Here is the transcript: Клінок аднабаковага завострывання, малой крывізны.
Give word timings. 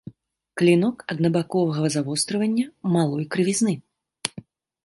Клінок 0.59 1.03
аднабаковага 1.15 1.85
завострывання, 1.97 2.65
малой 2.97 3.29
крывізны. 3.37 3.73